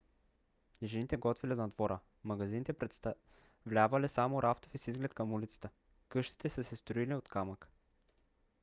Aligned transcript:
жените 0.83 1.17
готвели 1.17 1.55
на 1.55 1.69
двора; 1.69 1.99
магазините 2.23 2.73
представлявали 2.73 4.09
само 4.09 4.43
рафтове 4.43 4.77
с 4.77 4.87
изглед 4.87 5.13
към 5.13 5.33
улицата. 5.33 5.69
къщите 6.09 6.49
са 6.49 6.63
се 6.63 6.75
строили 6.75 7.15
от 7.15 7.29
камък 7.29 7.67